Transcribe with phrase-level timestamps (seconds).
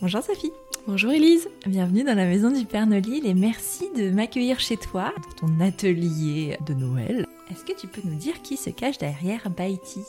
[0.00, 0.52] Bonjour Sophie.
[0.86, 5.12] Bonjour Elise Bienvenue dans la maison du Père Nolil et merci de m'accueillir chez toi,
[5.16, 7.26] dans ton atelier de Noël.
[7.50, 10.00] Est-ce que tu peux nous dire qui se cache derrière Baïti?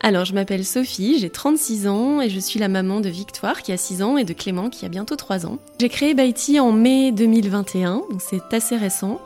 [0.00, 3.72] Alors, je m'appelle Sophie, j'ai 36 ans et je suis la maman de Victoire qui
[3.72, 5.58] a 6 ans et de Clément qui a bientôt 3 ans.
[5.80, 9.20] J'ai créé Baïti en mai 2021, donc c'est assez récent.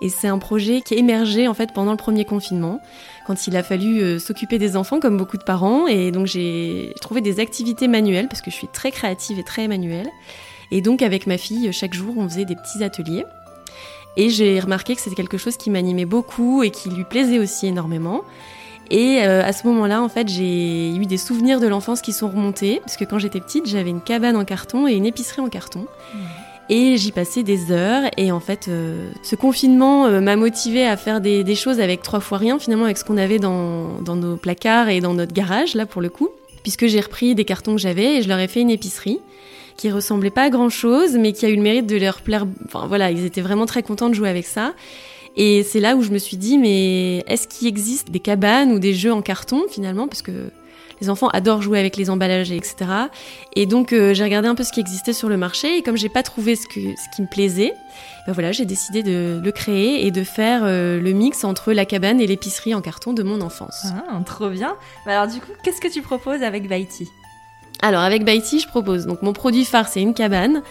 [0.00, 2.80] Et c'est un projet qui a émergé en fait pendant le premier confinement,
[3.26, 5.86] quand il a fallu euh, s'occuper des enfants comme beaucoup de parents.
[5.86, 9.68] Et donc j'ai trouvé des activités manuelles parce que je suis très créative et très
[9.68, 10.08] manuelle.
[10.70, 13.24] Et donc avec ma fille, chaque jour, on faisait des petits ateliers.
[14.16, 17.66] Et j'ai remarqué que c'était quelque chose qui m'animait beaucoup et qui lui plaisait aussi
[17.66, 18.22] énormément.
[18.92, 22.28] Et euh, à ce moment-là, en fait, j'ai eu des souvenirs de l'enfance qui sont
[22.28, 25.48] remontés, parce que quand j'étais petite, j'avais une cabane en carton et une épicerie en
[25.48, 25.86] carton.
[26.68, 28.02] Et j'y passais des heures.
[28.18, 32.02] Et en fait, euh, ce confinement euh, m'a motivée à faire des, des, choses avec
[32.02, 35.32] trois fois rien, finalement, avec ce qu'on avait dans, dans, nos placards et dans notre
[35.32, 36.28] garage, là, pour le coup.
[36.62, 39.20] Puisque j'ai repris des cartons que j'avais et je leur ai fait une épicerie
[39.78, 42.46] qui ressemblait pas à grand chose, mais qui a eu le mérite de leur plaire.
[42.66, 44.74] Enfin, voilà, ils étaient vraiment très contents de jouer avec ça.
[45.36, 48.78] Et c'est là où je me suis dit, mais est-ce qu'il existe des cabanes ou
[48.78, 50.50] des jeux en carton, finalement, parce que
[51.02, 52.76] les enfants adorent jouer avec les emballages, etc.
[53.56, 55.96] Et donc euh, j'ai regardé un peu ce qui existait sur le marché et comme
[55.96, 57.74] j'ai pas trouvé ce, que, ce qui me plaisait,
[58.26, 61.84] ben voilà, j'ai décidé de le créer et de faire euh, le mix entre la
[61.86, 63.86] cabane et l'épicerie en carton de mon enfance.
[64.08, 64.76] Ah, trop bien.
[65.04, 67.08] Bah alors du coup, qu'est-ce que tu proposes avec Baïti
[67.82, 70.62] Alors avec Baïti, je propose donc mon produit phare, c'est une cabane.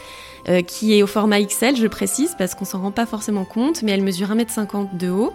[0.49, 3.83] Euh, qui est au format XL, je précise, parce qu'on s'en rend pas forcément compte,
[3.83, 5.33] mais elle mesure 1m50 de haut.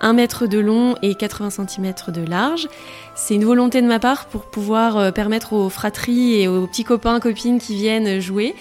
[0.00, 2.66] 1 mètre de long et 80 cm de large.
[3.14, 6.82] C'est une volonté de ma part pour pouvoir euh, permettre aux fratries et aux petits
[6.82, 8.56] copains, copines qui viennent jouer,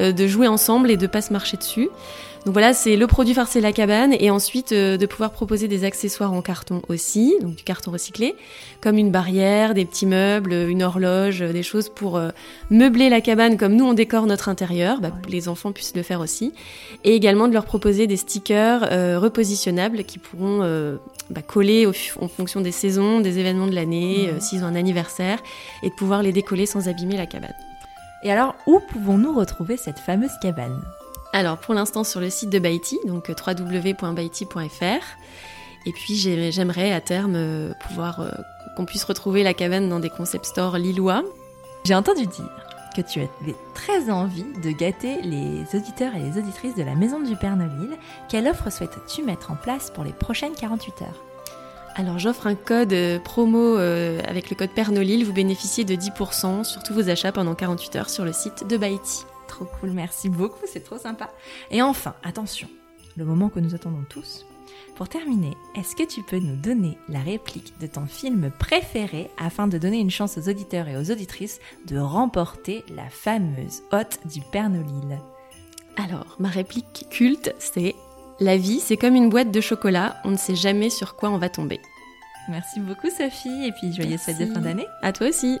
[0.00, 1.90] euh, de jouer ensemble et de pas se marcher dessus.
[2.44, 5.84] Donc voilà, c'est le produit farcé la cabane et ensuite euh, de pouvoir proposer des
[5.84, 8.34] accessoires en carton aussi, donc du carton recyclé,
[8.82, 12.28] comme une barrière, des petits meubles, une horloge, des choses pour euh,
[12.68, 16.02] meubler la cabane comme nous on décore notre intérieur, bah, que les enfants puissent le
[16.02, 16.52] faire aussi,
[17.02, 20.96] et également de leur proposer des stickers euh, repositionnables qui pourront euh,
[21.30, 24.74] bah, coller au, en fonction des saisons, des événements de l'année, euh, s'ils ont un
[24.74, 25.38] anniversaire,
[25.82, 27.54] et de pouvoir les décoller sans abîmer la cabane.
[28.22, 30.82] Et alors, où pouvons-nous retrouver cette fameuse cabane?
[31.34, 35.04] Alors pour l'instant sur le site de Baïti, donc euh, www.baïti.fr.
[35.86, 38.30] Et puis j'ai- j'aimerais à terme euh, pouvoir euh,
[38.76, 41.24] qu'on puisse retrouver la cabane dans des concept stores lillois.
[41.84, 42.48] J'ai entendu dire
[42.96, 47.18] que tu avais très envie de gâter les auditeurs et les auditrices de la maison
[47.20, 47.90] du Père Nolil.
[48.28, 51.24] Quelle offre souhaites-tu mettre en place pour les prochaines 48 heures?
[51.96, 52.94] Alors j'offre un code
[53.24, 57.96] promo avec le code Pernolil, vous bénéficiez de 10% sur tous vos achats pendant 48
[57.96, 59.24] heures sur le site de Baïti.
[59.54, 61.30] Trop cool, merci beaucoup, c'est trop sympa.
[61.70, 62.66] Et enfin, attention,
[63.16, 64.46] le moment que nous attendons tous.
[64.96, 69.68] Pour terminer, est-ce que tu peux nous donner la réplique de ton film préféré afin
[69.68, 74.40] de donner une chance aux auditeurs et aux auditrices de remporter la fameuse hôte du
[74.50, 75.20] Père Nolil
[75.96, 77.94] Alors ma réplique culte c'est
[78.40, 81.38] La vie c'est comme une boîte de chocolat, on ne sait jamais sur quoi on
[81.38, 81.78] va tomber.
[82.48, 84.88] Merci beaucoup Sophie et puis joyeuses fêtes de fin d'année.
[85.00, 85.60] À toi aussi